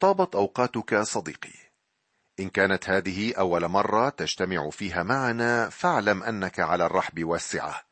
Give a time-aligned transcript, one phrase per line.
[0.00, 1.54] طابت أوقاتك صديقي.
[2.40, 7.82] إن كانت هذه أول مرة تجتمع فيها معنا فاعلم أنك على الرحب والسعة.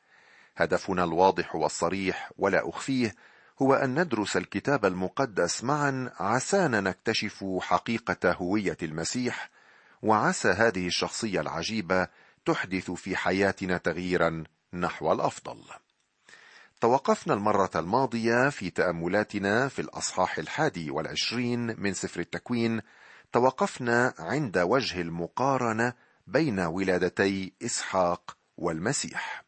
[0.57, 3.15] هدفنا الواضح والصريح ولا أخفيه
[3.63, 9.51] هو أن ندرس الكتاب المقدس معا عسانا نكتشف حقيقة هوية المسيح
[10.03, 12.09] وعسى هذه الشخصية العجيبة
[12.45, 15.63] تحدث في حياتنا تغييرا نحو الأفضل.
[16.81, 22.81] توقفنا المرة الماضية في تأملاتنا في الأصحاح الحادي والعشرين من سفر التكوين.
[23.33, 25.93] توقفنا عند وجه المقارنة
[26.27, 29.45] بين ولادتي إسحاق والمسيح.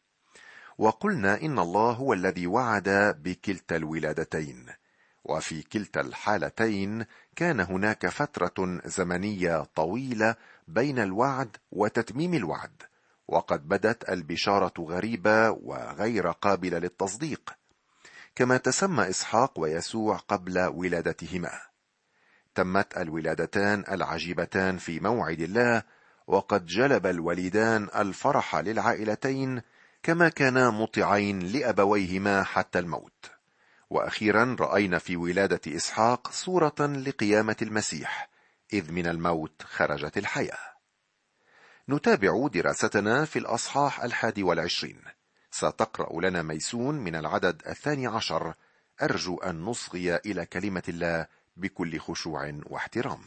[0.77, 2.89] وقلنا إن الله هو الذي وعد
[3.23, 4.65] بكلتا الولادتين.
[5.23, 7.05] وفي كلتا الحالتين
[7.35, 10.35] كان هناك فترة زمنية طويلة
[10.67, 12.83] بين الوعد وتتميم الوعد.
[13.29, 17.53] وقد بدت البشارة غريبة وغير قابلة للتصديق
[18.35, 21.51] كما تسمى إسحاق ويسوع قبل ولادتهما.
[22.55, 25.83] تمت الولادتان العجيبتان في موعد الله
[26.27, 29.61] وقد جلب الوليدان الفرح للعائلتين
[30.03, 33.31] كما كانا مطيعين لأبويهما حتى الموت.
[33.89, 38.29] وأخيرا رأينا في ولادة إسحاق صورة لقيامة المسيح
[38.73, 40.78] إذ من الموت خرجت الحياة.
[41.89, 45.01] نتابع دراستنا في الأصحاح الحادي والعشرين.
[45.51, 48.53] ستقرأ لنا ميسون من العدد الثاني عشر.
[49.01, 53.21] أرجو أن نصغي إلى كلمة الله بكل خشوع واحترام.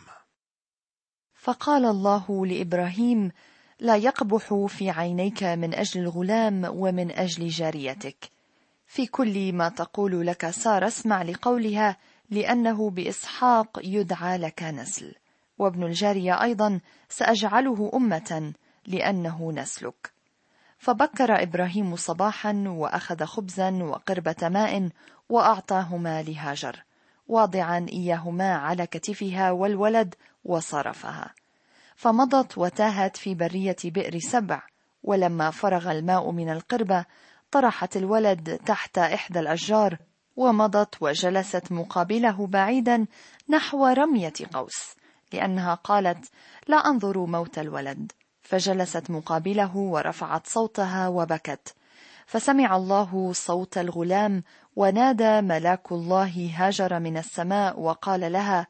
[1.34, 3.32] فقال الله لإبراهيم
[3.80, 8.30] لا يقبح في عينيك من أجل الغلام ومن أجل جاريتك.
[8.86, 11.96] في كل ما تقول لك سارة اسمع لقولها
[12.30, 15.14] لأنه بإسحاق يدعى لك نسل.
[15.62, 18.52] وابن الجارية أيضا سأجعله أمة
[18.86, 20.12] لأنه نسلك.
[20.78, 24.88] فبكر إبراهيم صباحا وأخذ خبزا وقربة ماء
[25.28, 26.84] وأعطاهما لهاجر
[27.28, 31.34] واضعا إياهما على كتفها والولد وصرفها.
[31.96, 34.62] فمضت وتاهت في برية بئر سبع
[35.02, 37.04] ولما فرغ الماء من القربة
[37.50, 39.98] طرحت الولد تحت إحدى الأشجار
[40.36, 43.06] ومضت وجلست مقابله بعيدا
[43.48, 44.94] نحو رمية قوس.
[45.34, 46.30] لأنها قالت
[46.68, 48.12] لا أنظر موت الولد.
[48.42, 51.74] فجلست مقابله ورفعت صوتها وبكت.
[52.26, 54.42] فسمع الله صوت الغلام
[54.76, 58.66] ونادى ملاك الله هاجر من السماء وقال لها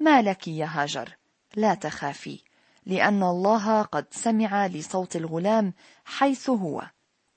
[0.00, 1.16] ما لك يا هاجر؟
[1.56, 2.40] لا تخافي
[2.86, 5.72] لأن الله قد سمع لصوت الغلام
[6.04, 6.82] حيث هو.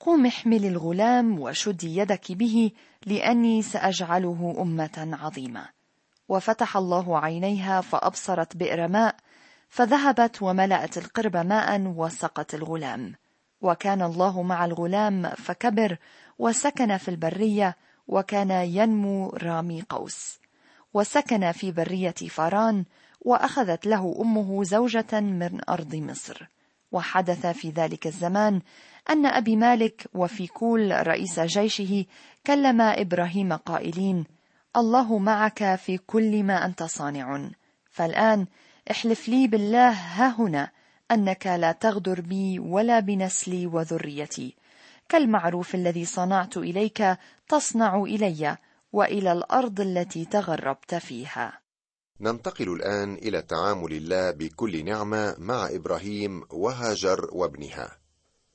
[0.00, 2.72] قوم احمل الغلام وشدي يدك به
[3.06, 5.79] لأني سأجعله أمة عظيمة.
[6.30, 9.16] وفتح الله عينيها فأبصرت بئر ماء
[9.68, 13.14] فذهبت وملأت القرب ماء وسقت الغلام.
[13.60, 15.96] وكان الله مع الغلام فكبر
[16.38, 17.76] وسكن في البرية
[18.08, 20.38] وكان ينمو رامي قوس.
[20.94, 22.84] وسكن في برية فاران
[23.20, 26.46] وأخذت له أمه زوجة من أرض مصر.
[26.92, 28.60] وحدث في ذلك الزمان
[29.10, 32.04] أن أبي مالك وفي كل رئيس جيشه
[32.46, 34.24] كلم إبراهيم قائلين
[34.76, 37.50] الله معك في كل ما أنت صانع.
[37.90, 38.46] فالآن
[38.90, 40.70] احلف لي بالله ها هنا
[41.10, 44.56] أنك لا تغدر بي ولا بنسلي وذريتي.
[45.08, 47.02] كالمعروف الذي صنعت إليك
[47.48, 48.56] تصنع إلي
[48.92, 51.60] وإلى الأرض التي تغربت فيها.
[52.20, 57.98] ننتقل الآن إلى تعامل الله بكل نعمة مع إبراهيم وهاجر وابنها.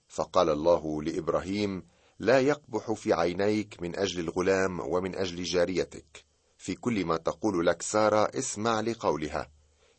[0.08, 1.84] فقال الله لإبراهيم
[2.20, 6.26] لا يقبح في عينيك من أجل الغلام ومن أجل جاريتك.
[6.58, 9.52] في كل ما تقول لك سارة اسمع لقولها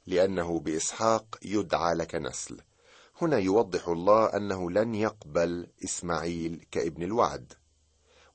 [0.06, 2.60] لأنه بإسحاق يدعى لك نسل.
[3.20, 7.52] هنا يوضح الله أنه لن يقبل إسماعيل كابن الوعد.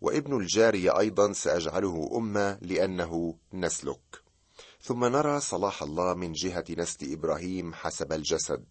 [0.01, 4.21] وابن الجارية أيضا سأجعله أمة لأنه نسلك.
[4.81, 8.65] ثم نرى صلاح الله من جهة نسل إبراهيم حسب الجسد.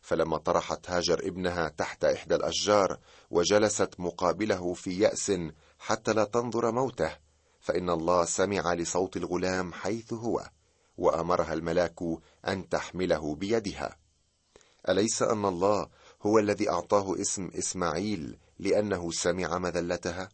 [0.00, 2.98] فلما طرحت هاجر ابنها تحت إحدى الأشجار
[3.30, 5.32] وجلست مقابله في يأس
[5.78, 7.16] حتى لا تنظر موته
[7.60, 10.50] فإن الله سمع لصوت الغلام حيث هو
[10.96, 11.98] وأمرها الملاك
[12.48, 13.96] أن تحمله بيدها.
[14.88, 15.88] أليس أن الله
[16.22, 20.28] هو الذي أعطاه اسم إسماعيل لأنه سمع مذلتها؟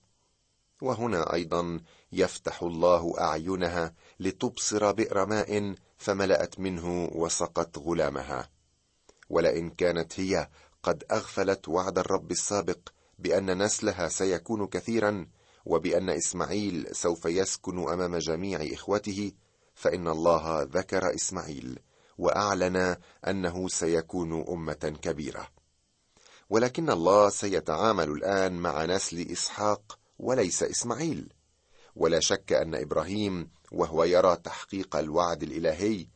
[0.83, 1.81] وهنا أيضا
[2.13, 8.56] يفتح الله أعينها لتبصر بئر ماء فملأت منه وسقت غلامها.
[9.31, 10.49] ولئن كانت هي
[10.83, 12.79] قد أغفلت وعد الرب السابق
[13.19, 15.27] بأن نسلها سيكون كثيرا
[15.65, 19.33] وبأن إسماعيل سوف يسكن أمام جميع إخوته
[19.75, 21.79] فإن الله ذكر إسماعيل
[22.19, 22.97] وأعلن
[23.29, 25.49] أنه سيكون أمة كبيرة.
[26.51, 31.33] ولكن الله سيتعامل الآن مع نسل إسحاق وليس إسماعيل.
[31.97, 36.07] ولا شك أن إبراهيم وهو يرى تحقيق الوعد الإلهي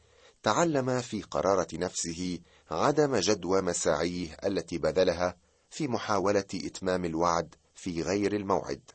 [0.43, 2.39] تعلم في قرارة نفسه
[2.71, 5.37] عدم جدوى مساعيه التي بذلها
[5.71, 8.91] في محاولة إتمام الوعد في غير الموعد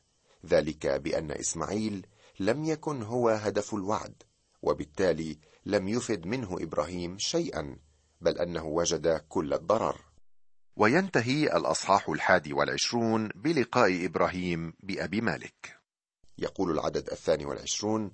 [0.45, 2.07] ذلك بأن إسماعيل
[2.39, 4.23] لم يكن هو هدف الوعد
[4.61, 7.77] وبالتالي لم يفد منه إبراهيم شيئا
[8.21, 10.01] بل أنه وجد كل الضرر.
[10.75, 15.79] وينتهي الأصحاح الحادي والعشرون بلقاء إبراهيم بأبي مالك.
[16.37, 18.11] يقول العدد الثاني والعشرون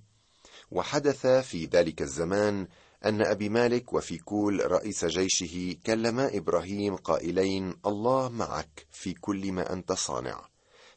[0.71, 2.67] وحدث في ذلك الزمان
[3.05, 9.91] أن أبي مالك وفيكول رئيس جيشه كلما إبراهيم قائلين الله معك في كل ما أنت
[9.91, 10.45] صانع.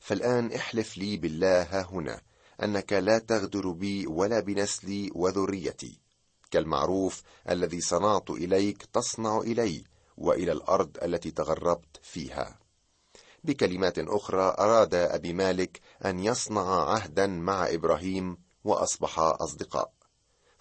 [0.00, 2.20] فالآن احلف لي بالله ها هنا
[2.62, 5.98] أنك لا تغدر بي ولا بنسلي وذريتي.
[6.50, 9.84] كالمعروف الذي صنعت إليك تصنع إلي
[10.16, 12.58] وإلى الأرض التي تغربت فيها.
[13.44, 20.03] بكلمات أخرى أراد أبي مالك أن يصنع عهدا مع إبراهيم وأصبحا أصدقاء.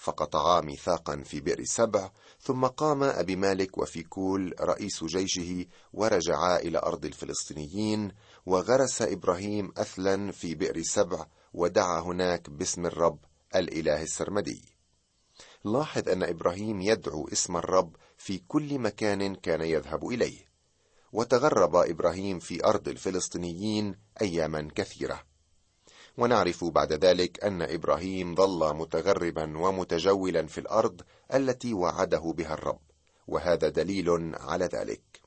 [0.03, 7.05] فقطعا ميثاقا في بئر سبع ثم قام أبي مالك وفيكول رئيس جيشه ورجعا إلى أرض
[7.05, 8.11] الفلسطينيين
[8.45, 13.19] وغرس إبراهيم أثلا في بئر سبع ودعا هناك باسم الرب
[13.55, 14.61] الإله السرمدي.
[15.65, 20.39] لاحظ أن إبراهيم يدعو اسم الرب في كل مكان كان يذهب إليه
[21.13, 25.32] وتغرب إبراهيم في أرض الفلسطينيين أياما كثيرة.
[26.17, 31.01] ونعرف بعد ذلك أن إبراهيم ظل متغربا ومتجولا في الأرض
[31.33, 32.81] التي وعده بها الرب
[33.27, 35.21] وهذا دليل على ذلك.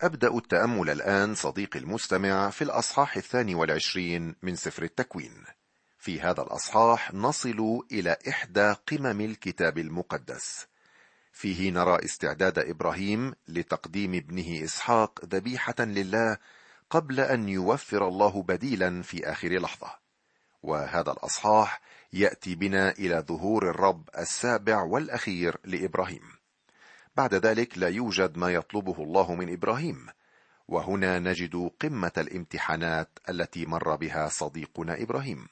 [0.00, 5.44] أبدأ التأمل الآن صديقي المستمع في الأصحاح الثاني والعشرين من سفر التكوين.
[5.98, 10.66] في هذا الأصحاح نصل إلى إحدى قمم الكتاب المقدس.
[11.32, 16.38] فيه نرى استعداد إبراهيم لتقديم ابنه إسحاق ذبيحة لله
[16.90, 20.03] قبل أن يوفر الله بديلا في آخر لحظة.
[20.64, 21.80] وهذا الأصحاح
[22.12, 26.22] يأتي بنا إلى ظهور الرب السابع والأخير لإبراهيم.
[27.16, 30.06] بعد ذلك لا يوجد ما يطلبه الله من إبراهيم.
[30.68, 35.48] وهنا نجد قمة الامتحانات التي مر بها صديقنا إبراهيم.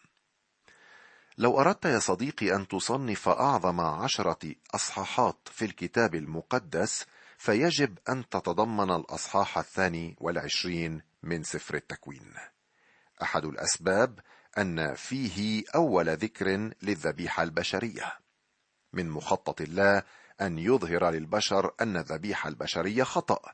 [1.38, 7.06] لو أردت يا صديقي أن تصنف أعظم عشرة أصحاحات في الكتاب المقدس
[7.38, 12.32] فيجب أن تتضمن الأصحاح الثاني والعشرين من سفر التكوين.
[13.22, 14.20] أحد الأسباب
[14.58, 18.18] أن فيه أول ذكر للذبيحة البشرية.
[18.92, 20.02] من مخطط الله
[20.40, 23.52] أن يظهر للبشر أن الذبيحة البشرية خطأ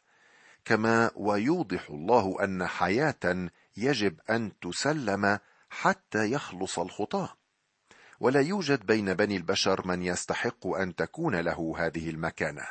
[0.64, 5.38] كما ويوضح الله أن حياة يجب أن تسلم
[5.70, 7.36] حتى يخلص الخطاه
[8.20, 12.66] ولا يوجد بين بني البشر من يستحق أن تكون له هذه المكانة.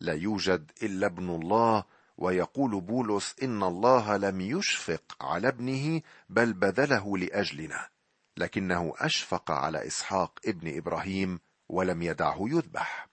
[0.00, 1.84] لا يوجد إلا ابن الله
[2.20, 7.88] ويقول بولس إن الله لم يشفق على ابنه بل بذله لأجلنا
[8.36, 13.08] لكنه أشفق على إسحاق ابن إبراهيم ولم يدعه يذبح.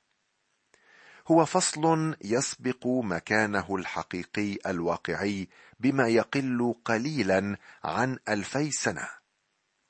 [1.28, 5.48] هو فصل يسبق مكانه الحقيقي الواقعي
[5.80, 9.10] بما يقل قليلا عن ألفي سنة.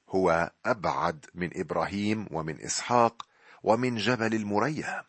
[0.10, 3.28] هو أبعد من إبراهيم ومن إسحاق
[3.64, 5.04] ومن جبل المريا.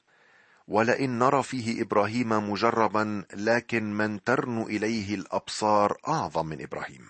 [0.69, 7.09] ولئن نرى فيه إبراهيم مجربا لكن من ترن إليه الأبصار أعظم من إبراهيم.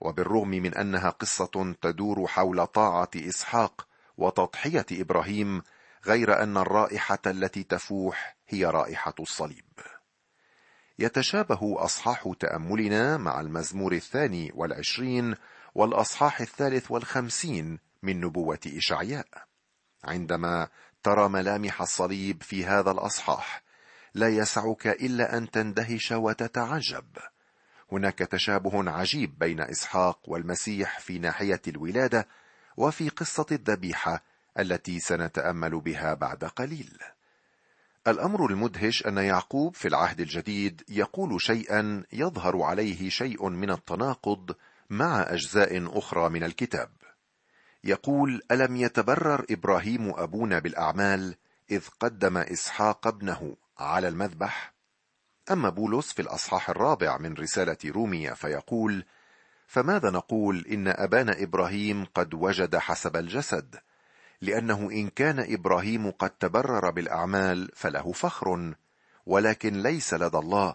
[0.00, 5.62] وبالرغم من أنها قصة تدور حول طاعة إسحاق وتضحية إبراهيم
[6.06, 9.64] غير أن الرائحة التي تفوح هي رائحة الصليب.
[10.98, 15.34] يتشابه أصحاح تأملنا مع المزمور الثاني والعشرين
[15.74, 19.26] والأصحاح الثالث والخمسين من نبوة إشعياء.
[20.04, 20.68] عندما
[21.08, 23.62] ترى ملامح الصليب في هذا الأصحاح.
[24.14, 27.04] لا يسعك إلا أن تندهش وتتعجب.
[27.92, 32.28] هناك تشابه عجيب بين إسحاق والمسيح في ناحية الولادة
[32.76, 34.22] وفي قصة الذبيحة
[34.58, 36.98] التي سنتأمل بها بعد قليل.
[38.08, 44.54] الأمر المدهش أن يعقوب في العهد الجديد يقول شيئا يظهر عليه شيء من التناقض
[44.90, 46.90] مع أجزاء أخرى من الكتاب.
[47.84, 51.34] يقول ألم يتبرر إبراهيم أبونا بالأعمال
[51.70, 54.74] إذ قدم إسحاق ابنه على المذبح؟
[55.50, 59.04] أما بولس في الأصحاح الرابع من رسالة روميا فيقول
[59.66, 63.76] فماذا نقول إن أبانا إبراهيم قد وجد حسب الجسد؟
[64.40, 68.74] لأنه إن كان إبراهيم قد تبرر بالأعمال فله فخر
[69.26, 70.74] ولكن ليس لدى الله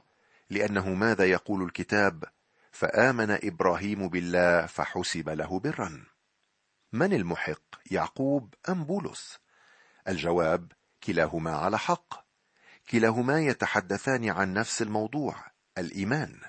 [0.50, 2.24] لأنه ماذا يقول الكتاب؟
[2.72, 6.13] فآمن إبراهيم بالله فحسب له برا.
[6.94, 9.40] من المحق يعقوب أم بولس؟
[10.08, 10.72] الجواب
[11.04, 12.26] كلاهما على حق.
[12.90, 15.36] كلاهما يتحدثان عن نفس الموضوع
[15.78, 16.40] الإيمان.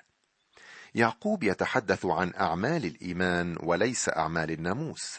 [0.95, 5.19] يعقوب يتحدث عن أعمال الإيمان وليس أعمال الناموس.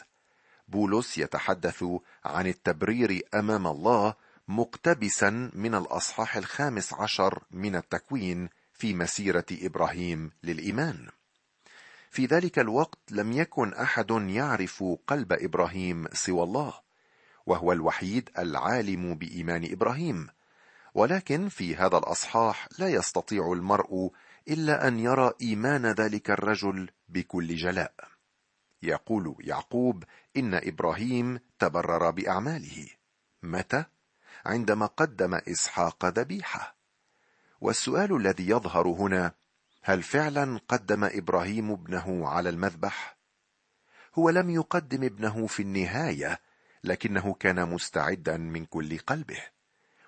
[0.68, 1.84] بولس يتحدث
[2.24, 4.14] عن التبرير أمام الله
[4.48, 11.08] مقتبسا من الأصحاح الخامس عشر من التكوين في مسيرة إبراهيم للإيمان.
[12.16, 16.74] في ذلك الوقت لم يكن أحد يعرف قلب إبراهيم سوى الله
[17.46, 20.28] وهو الوحيد العالم بإيمان إبراهيم.
[20.94, 24.10] ولكن في هذا الأصحاح لا يستطيع المرء
[24.48, 27.94] إلا أن يرى إيمان ذلك الرجل بكل جلاء.
[28.82, 30.04] يقول يعقوب
[30.36, 32.88] إن إبراهيم تبرر بأعماله
[33.42, 33.84] متى؟
[34.46, 36.76] عندما قدم إسحاق ذبيحة.
[37.60, 39.32] والسؤال الذي يظهر هنا
[39.88, 43.16] هل فعلا قدم إبراهيم ابنه على المذبح؟
[44.14, 46.40] هو لم يقدم ابنه في النهاية
[46.84, 49.42] لكنه كان مستعدا من كل قلبه.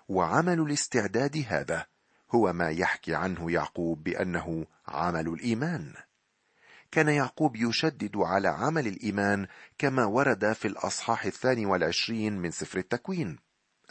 [0.09, 1.87] وعمل الاستعداد هذا
[2.31, 5.95] هو ما يحكي عنه يعقوب بأنه عمل الإيمان.
[6.91, 9.47] كان يعقوب يشدد على عمل الإيمان
[9.79, 13.39] كما ورد في الأصحاح الثاني والعشرين من سفر التكوين.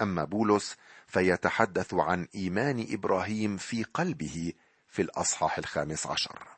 [0.01, 0.75] أما بولس
[1.07, 4.53] فيتحدث عن إيمان إبراهيم في قلبه
[4.87, 6.57] في الأصحاح الخامس عشر.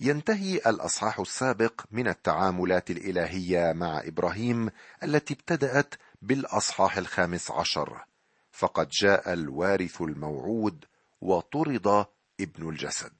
[0.00, 4.70] ينتهي الأصحاح السابق من التعاملات الإلهية مع إبراهيم
[5.02, 8.04] التي ابتدأت بالأصحاح الخامس عشر
[8.52, 10.84] فقد جاء الوارث الموعود
[11.20, 12.06] وطرد
[12.40, 13.14] ابن الجسد.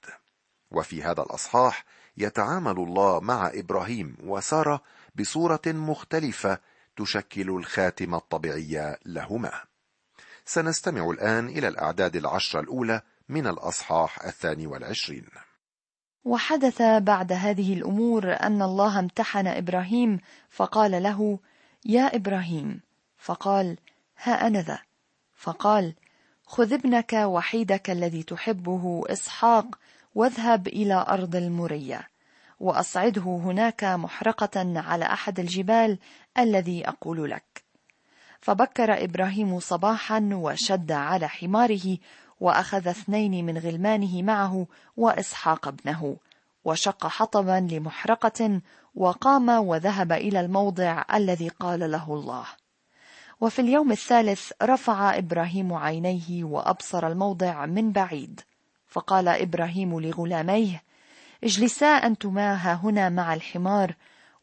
[0.70, 1.84] وفي هذا الأصحاح
[2.16, 4.82] يتعامل الله مع إبراهيم وسارة
[5.14, 6.58] بصورة مختلفة
[6.96, 9.64] تشكل الخاتمة الطبيعية لهما.
[10.44, 15.26] سنستمع الآن إلى الأعداد العشرة الأولى من الأصحاح الثاني والعشرين.
[16.24, 21.38] وحدث بعد هذه الأمور أن الله امتحن إبراهيم فقال له
[21.84, 22.80] يا إبراهيم.
[23.18, 23.76] فقال
[24.22, 24.78] ها أنا ذا.
[25.34, 25.94] فقال
[26.46, 29.78] خذ ابنك وحيدك الذي تحبه إسحاق
[30.14, 32.08] واذهب إلى أرض المرية
[32.60, 35.98] وأصعده هناك محرقة على أحد الجبال
[36.38, 37.64] الذي أقول لك.
[38.40, 41.98] فبكر إبراهيم صباحا وشد على حماره
[42.40, 44.66] وأخذ اثنين من غلمانه معه
[44.96, 46.16] وإسحاق ابنه
[46.64, 48.60] وشق حطبا لمحرقة
[48.94, 52.46] وقام وذهب إلى الموضع الذي قال له الله.
[53.40, 58.40] وفي اليوم الثالث رفع إبراهيم عينيه وأبصر الموضع من بعيد
[58.88, 60.82] فقال إبراهيم لغلاميه
[61.44, 63.94] اجلسا أنتما ها هنا مع الحمار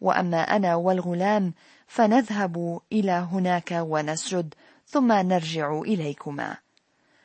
[0.01, 1.53] وأما أنا والغلام
[1.87, 4.53] فنذهب إلى هناك ونسجد
[4.87, 6.62] ثم نرجع إليكما.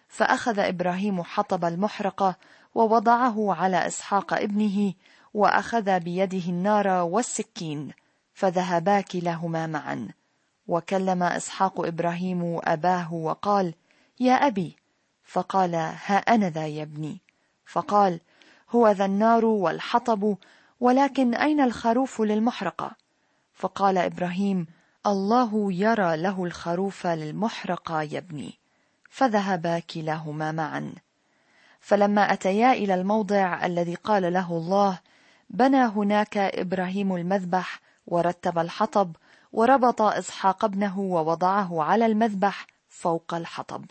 [0.09, 2.37] فأخذ إبراهيم حطب المحرقه
[2.75, 4.95] ووضعه على إسحاق ابنه
[5.35, 7.93] وأخذ بيده النار والسكين
[8.35, 10.09] فذهبا كلاهما معا.
[10.67, 13.75] وكلم إسحاق إبراهيم أباه وقال
[14.21, 14.77] يا أبي.
[15.25, 17.21] فقال ها أنا ذا يا ابني.
[17.67, 18.21] فقال
[18.71, 20.37] هو ذا النار والحطب
[20.81, 22.91] ولكن أين الخروف للمحرقه
[23.55, 24.67] فقال إبراهيم
[25.07, 28.58] الله يرى له الخروف للمحرقه يا ابني.
[29.09, 30.95] فذهبا كلاهما معا.
[31.81, 34.99] فلما أتيا إلى الموضع الذي قال له الله
[35.51, 39.17] بنى هناك إبراهيم المذبح ورتب الحطب
[39.53, 43.85] وربط إسحاق ابنه ووضعه على المذبح فوق الحطب.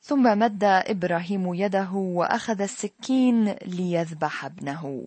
[0.00, 5.06] ثم مد إبراهيم يده وأخذ السكين ليذبح ابنه.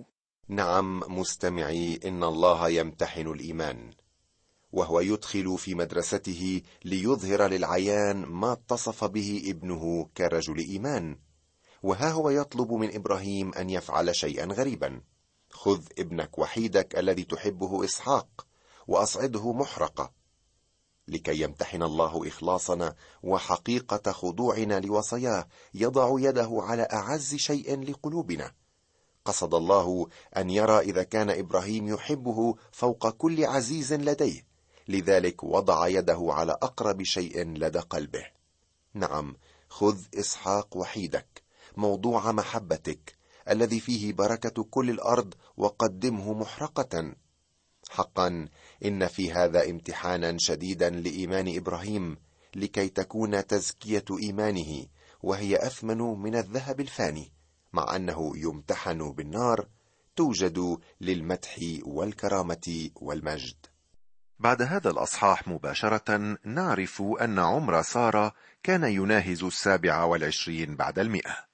[0.49, 3.91] نعم مستمعي إن الله يمتحن الإيمان.
[4.71, 11.19] وهو يدخل في مدرسته ليظهر للعيان ما اتصف به ابنه كرجل إيمان.
[11.83, 15.01] وها هو يطلب من إبراهيم أن يفعل شيئا غريبا.
[15.49, 18.47] خذ ابنك وحيدك الذي تحبه إسحاق
[18.87, 20.11] وأصعده محرقة.
[21.07, 28.51] لكي يمتحن الله إخلاصنا وحقيقة خضوعنا لوصاياه يضع يده على أعز شيء لقلوبنا.
[29.25, 30.07] قصد الله
[30.37, 34.46] أن يرى إذا كان إبراهيم يحبه فوق كل عزيز لديه.
[34.87, 38.25] لذلك وضع يده على أقرب شيء لدى قلبه.
[38.93, 39.35] نعم
[39.69, 41.43] خذ إسحاق وحيدك
[41.77, 43.15] موضوع محبتك
[43.49, 47.15] الذي فيه بركة كل الأرض وقدمه محرقة.
[47.89, 48.49] حقا
[48.85, 52.17] إن في هذا امتحانا شديدا لإيمان إبراهيم
[52.55, 54.85] لكي تكون تزكية إيمانه
[55.23, 57.31] وهي أثمن من الذهب الفاني
[57.73, 59.67] مع أنه يمتحن بالنار
[60.15, 63.55] توجد للمدح والكرامة والمجد.
[64.39, 71.47] بعد هذا الأصحاح مباشرة نعرف أن عمر سارة كان يناهز السابعه والعشرين بعد المئة.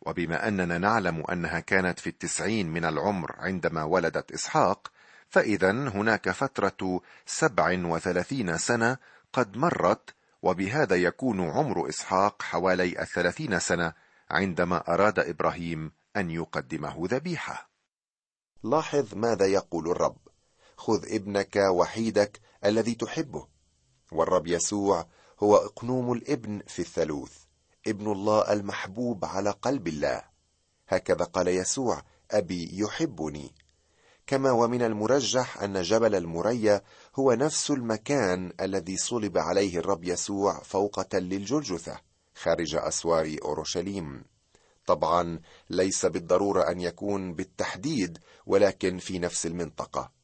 [0.00, 4.92] وبما أننا نعلم أنها كانت في التسعين من العمر عندما ولدت إسحاق
[5.28, 8.96] فاذا هناك فترة سبع وثلاثين سنة
[9.32, 13.92] قد مرت وبهذا يكون عمر إسحاق حوالي الثلاثين سنة
[14.30, 17.70] عندما أراد إبراهيم أن يقدمه ذبيحة.
[18.64, 20.29] لاحظ ماذا يقول الرب.
[20.80, 23.46] خذ ابنك وحيدك الذي تحبه.
[24.12, 25.06] والرب يسوع
[25.40, 27.32] هو اقنوم الابن في الثالوث
[27.86, 30.22] ابن الله المحبوب على قلب الله.
[30.88, 33.54] هكذا قال يسوع أبي يحبني.
[34.26, 36.82] كما ومن المرجح أن جبل المريا
[37.16, 42.00] هو نفس المكان الذي صلب عليه الرب يسوع فوق تل الجلجثة
[42.34, 44.24] خارج أسوار أورشليم.
[44.86, 50.19] طبعا ليس بالضرورة أن يكون بالتحديد ولكن في نفس المنطقة.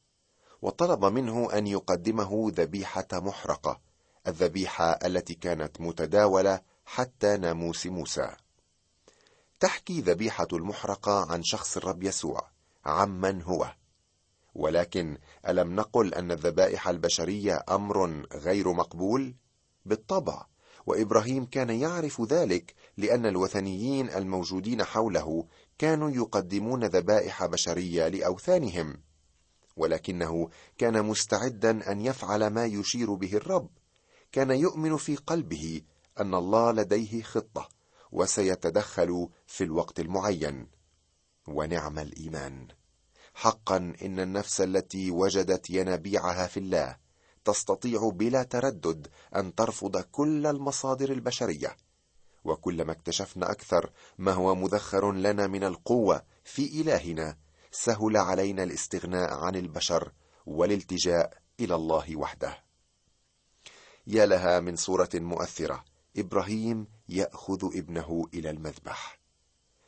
[0.63, 3.81] وطلب منه أن يقدمه ذبيحة محرقة
[4.27, 8.31] الذبيحة التي كانت متداولة حتى ناموس موسى.
[9.61, 12.51] تحكي ذبيحة المحرقة عن شخص الرب يسوع
[12.85, 13.75] عمن هو.
[14.55, 19.35] ولكن ألم نقل أن الذبائح البشرية أمر غير مقبول؟
[19.85, 20.47] بالطبع
[20.87, 25.45] وإبراهيم كان يعرف ذلك لأن الوثنيين الموجودين حوله
[25.79, 29.06] كانوا يقدمون ذبائح بشرية لأوثانهم.
[29.76, 33.68] ولكنه كان مستعدا أن يفعل ما يشير به الرب.
[34.33, 35.83] كان يؤمن في قلبه
[36.21, 37.68] أن الله لديه خطة
[38.12, 40.66] وسيتدخل في الوقت المعين.
[41.49, 42.68] ونعم الإيمان.
[43.35, 46.97] حقا إن النفس التي وجدت ينابيعها في الله
[47.45, 51.76] تستطيع بلا تردد أن ترفض كل المصادر البشرية.
[52.45, 57.37] وكلما اكتشفنا أكثر ما هو مذخر لنا من القوة في إلهنا
[57.78, 60.12] سهل علينا الاستغناء عن البشر
[60.47, 62.64] والالتجاء إلى الله وحده.
[64.06, 65.85] يا لها من صورة مؤثرة
[66.16, 69.21] إبراهيم يأخذ ابنه إلى المذبح.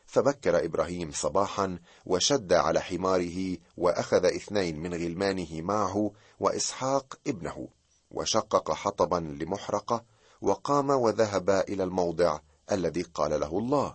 [0.07, 7.69] فبكر إبراهيم صباحا وشد على حماره وأخذ اثنين من غلمانه معه وإسحاق ابنه
[8.11, 10.05] وشقق حطبا لمحرقة
[10.41, 12.41] وقام وذهب إلى الموضع
[12.73, 13.95] الذي قال له الله.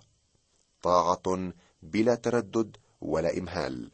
[0.81, 3.91] طاعة بلا تردد ولا إمهال.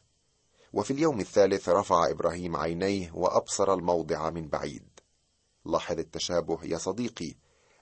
[0.73, 4.83] وفي اليوم الثالث رفع إبراهيم عينيه وأبصر الموضع من بعيد.
[5.65, 7.33] لاحظ التشابه يا صديقي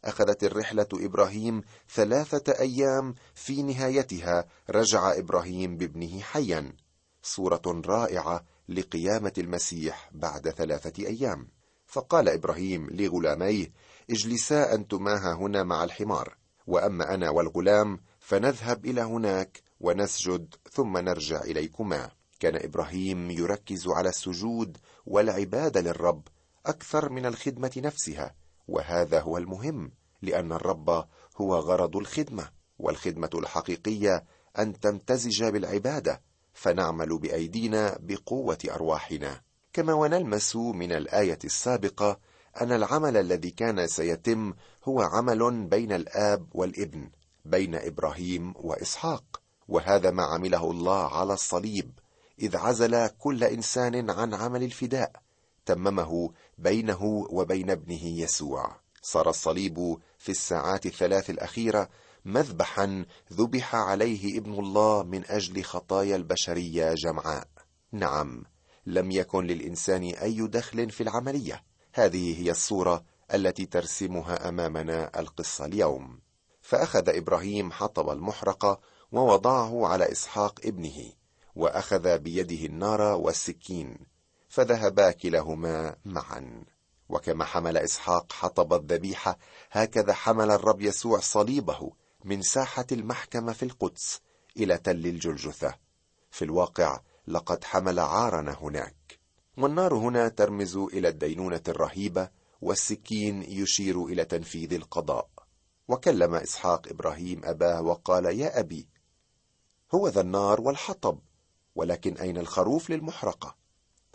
[0.05, 6.73] أخذت الرحلة إبراهيم ثلاثة أيام في نهايتها رجع إبراهيم بابنه حيا.
[7.23, 11.47] صورة رائعة لقيامة المسيح بعد ثلاثة أيام.
[11.87, 13.71] فقال إبراهيم لغلاميه
[14.09, 16.37] اجلسا أنتما هنا مع الحمار
[16.67, 22.11] وأما أنا والغلام فنذهب إلى هناك ونسجد ثم نرجع إليكما.
[22.39, 26.27] كان إبراهيم يركز على السجود والعبادة للرب
[26.65, 28.35] أكثر من الخدمة نفسها
[28.67, 31.05] وهذا هو المهم لأن الرب
[31.37, 34.23] هو غرض الخدمة والخدمة الحقيقية
[34.59, 36.21] أن تمتزج بالعبادة
[36.53, 39.41] فنعمل بأيدينا بقوة أرواحنا.
[39.73, 42.19] كما ونلمس من الآية السابقة
[42.61, 47.09] أن العمل الذي كان سيتم هو عمل بين الآب والابن
[47.45, 49.46] بين إبراهيم وإسحاق.
[49.67, 51.91] وهذا ما عمله الله على الصليب
[52.39, 55.11] إذ عزل كل إنسان عن عمل الفداء
[55.65, 58.75] تممه بينه وبين ابنه يسوع.
[59.01, 61.89] صار الصليب في الساعات الثلاث الأخيرة
[62.25, 67.47] مذبحا ذبح عليه ابن الله من أجل خطايا البشرية جمعاء.
[67.91, 68.43] نعم
[68.85, 71.63] لم يكن للإنسان أي دخل في العملية.
[71.93, 73.03] هذه هي الصورة
[73.33, 76.19] التي ترسمها أمامنا القصة اليوم.
[76.61, 78.79] فأخذ إبراهيم حطب المحرقة
[79.11, 81.11] ووضعه على إسحاق ابنه
[81.55, 83.97] وأخذ بيده النار والسكين
[84.47, 86.65] فذهبا كلاهما معا.
[87.09, 89.37] وكما حمل إسحاق حطب الذبيحة
[89.71, 91.91] هكذا حمل الرب يسوع صليبه
[92.25, 94.21] من ساحة المحكمة في القدس
[94.57, 95.75] إلى تل الجلجثة.
[96.31, 99.19] في الواقع لقد حمل عارنا هناك.
[99.57, 102.29] والنار هنا ترمز إلى الدينونة الرهيبة
[102.61, 105.29] والسكين يشير إلى تنفيذ القضاء.
[105.87, 108.87] وكلم إسحاق إبراهيم أباه وقال يا أبي
[109.95, 111.19] هو ذا النار والحطب
[111.75, 113.55] ولكن أين الخروف للمحرقة؟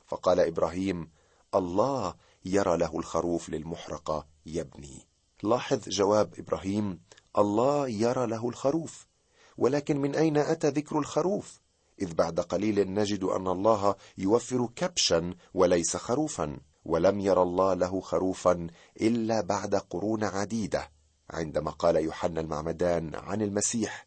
[0.06, 1.10] فقال إبراهيم
[1.54, 5.06] الله يرى له الخروف للمحرقة يبني
[5.42, 7.00] لاحظ جواب إبراهيم
[7.38, 9.06] الله يرى له الخروف
[9.58, 11.60] ولكن من أين أتى ذكر الخروف؟
[12.02, 18.66] إذ بعد قليل نجد أن الله يوفر كبشا وليس خروفا ولم ير الله له خروفا
[19.00, 20.90] إلا بعد قرون عديدة
[21.30, 24.06] عندما قال يوحنا المعمدان عن المسيح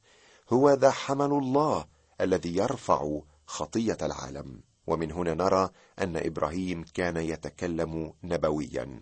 [0.50, 1.86] هو ذا حمل الله
[2.22, 4.62] الذي يرفع خطية العالم.
[4.88, 5.70] ومن هنا نرى
[6.02, 9.00] أن إبراهيم كان يتكلم نبويا.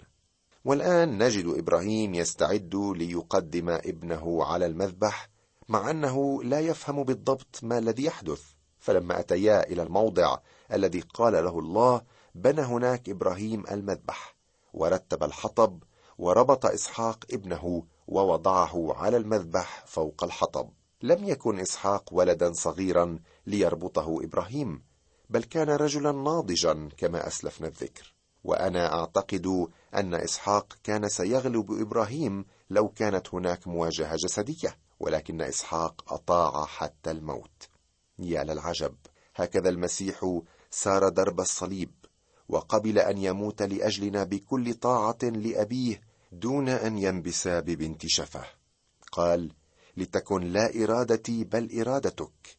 [0.65, 5.29] والآن نجد إبراهيم يستعد ليقدم ابنه على المذبح
[5.69, 8.43] مع أنه لا يفهم بالضبط ما الذي يحدث.
[8.79, 10.37] فلما أتيا إلى الموضع
[10.73, 12.01] الذي قال له الله
[12.35, 14.35] بنى هناك إبراهيم المذبح.
[14.73, 15.83] ورتب الحطب
[16.17, 20.69] وربط إسحاق ابنه ووضعه على المذبح فوق الحطب.
[21.03, 24.83] لم يكن إسحاق ولدا صغيرا ليربطه إبراهيم
[25.29, 28.13] بل كان رجلا ناضجا كما أسلفنا الذكر.
[28.43, 36.65] وأنا أعتقد أن إسحاق كان سيغلب إبراهيم لو كانت هناك مواجهة جسدية ولكن إسحاق أطاع
[36.65, 37.69] حتى الموت.
[38.19, 38.95] يا للعجب
[39.35, 41.91] هكذا المسيح سار درب الصليب
[42.49, 48.45] وقبل أن يموت لأجلنا بكل طاعة لأبيه دون أن ينبس ببنت شفه.
[49.11, 49.53] قال
[49.97, 52.57] لتكن لا إرادتي بل إرادتك.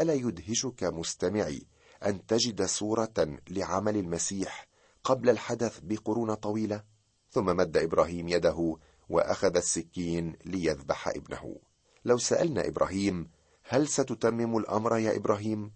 [0.00, 1.66] ألا يدهشك مستمعي
[2.06, 4.66] أن تجد صورة لعمل المسيح
[5.04, 6.82] قبل الحدث بقرون طويلة؟
[7.30, 8.76] ثم مد إبراهيم يده
[9.08, 11.56] وأخذ السكين ليذبح ابنه.
[12.04, 13.30] لو سألنا إبراهيم
[13.62, 15.72] هل ستتمم الأمر يا إبراهيم؟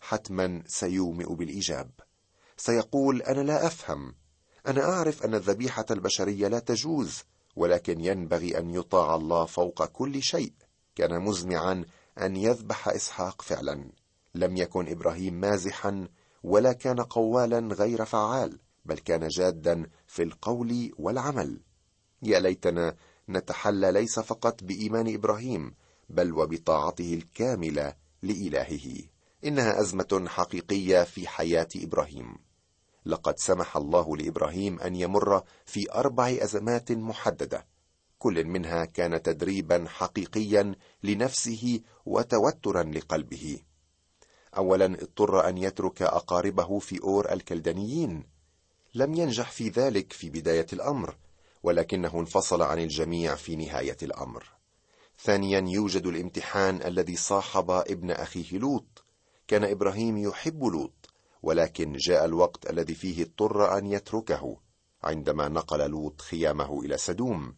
[0.00, 1.90] حتما سيومئ بالاجاب
[2.56, 4.14] سيقول أنا لا أفهم.
[4.66, 7.22] أنا أعرف أن الذبيحة البشرية لا تجوز.
[7.58, 10.52] ولكن ينبغي أن يطاع الله فوق كل شيء.
[10.96, 11.84] كان مزمعا
[12.18, 13.90] أن يذبح إسحاق فعلا.
[14.34, 16.08] لم يكن إبراهيم مازحا
[16.42, 21.60] ولا كان قوالا غير فعال بل كان جادا في القول والعمل.
[22.22, 22.96] يا ليتنا
[23.28, 25.74] نتحلى ليس فقط بإيمان إبراهيم
[26.08, 29.02] بل وبطاعته الكاملة لإلهه.
[29.44, 32.47] إنها أزمة حقيقية في حياة إبراهيم.
[33.08, 37.66] لقد سمح الله لإبراهيم أن يمر في أربع أزمات محددة.
[38.18, 43.58] كل منها كان تدريبا حقيقيا لنفسه وتوترا لقلبه.
[44.56, 48.24] اولا اضطر أن يترك أقاربه في أور الكلدانيين.
[48.94, 51.16] لم ينجح في ذلك في بداية الأمر
[51.62, 54.44] ولكنه انفصل عن الجميع في نهاية الأمر.
[55.22, 59.04] ثانيا يوجد الامتحان الذي صاحب ابن أخيه لوط.
[59.48, 61.07] كان إبراهيم يحب لوط.
[61.42, 64.56] ولكن جاء الوقت الذي فيه اضطر أن يتركه
[65.04, 67.54] عندما نقل لوط خيامه إلى سدوم.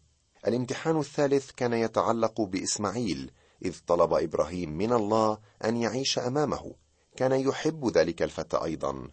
[0.47, 3.31] الامتحان الثالث كان يتعلق بإسماعيل
[3.65, 6.75] إذ طلب إبراهيم من الله أن يعيش أمامه.
[7.15, 9.07] كان يحب ذلك الفتى أيضا.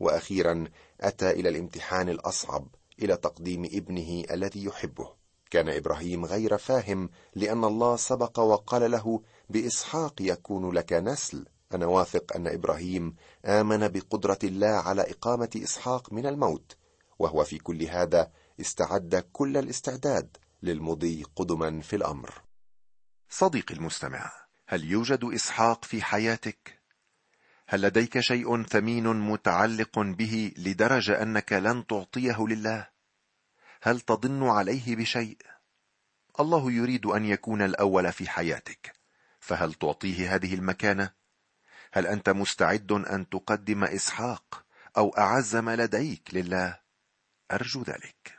[0.00, 0.64] وأخيرا
[1.00, 2.68] أتى إلى الامتحان الأصعب
[3.02, 5.12] إلى تقديم ابنه الذي يحبه.
[5.50, 11.46] كان إبراهيم غير فاهم لأن الله سبق وقال له بإسحاق يكون لك نسل.
[11.74, 16.76] أنا واثق أن إبراهيم آمن بقدرة الله على إقامة إسحاق من الموت
[17.18, 22.42] وهو في كل هذا استعد كل الاستعداد للمضي قدما في الأمر.
[23.28, 24.32] صديقي المستمع
[24.68, 26.80] هل يوجد إسحاق في حياتك؟
[27.68, 32.88] هل لديك شيء ثمين متعلق به لدرجة أنك لن تعطيه لله؟
[33.82, 35.38] هل تضن عليه بشيء؟
[36.40, 38.92] الله يريد أن يكون الأول في حياتك
[39.40, 41.23] فهل تعطيه هذه المكانة؟
[41.96, 44.64] هل أنت مستعد أن تقدم إسحاق
[44.96, 46.80] أو أعز ما لديك لله؟
[47.52, 48.38] أرجو ذلك.